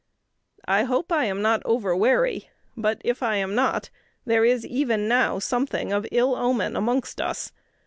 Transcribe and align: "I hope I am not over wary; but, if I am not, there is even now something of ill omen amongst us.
"I 0.65 0.85
hope 0.85 1.11
I 1.11 1.25
am 1.25 1.43
not 1.43 1.61
over 1.63 1.95
wary; 1.95 2.49
but, 2.75 2.99
if 3.05 3.21
I 3.21 3.35
am 3.35 3.53
not, 3.53 3.91
there 4.25 4.43
is 4.43 4.65
even 4.65 5.07
now 5.07 5.37
something 5.37 5.93
of 5.93 6.07
ill 6.11 6.33
omen 6.35 6.75
amongst 6.75 7.21
us. 7.21 7.51